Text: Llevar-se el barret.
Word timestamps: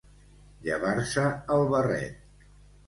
Llevar-se 0.69 1.27
el 1.59 1.71
barret. 1.77 2.51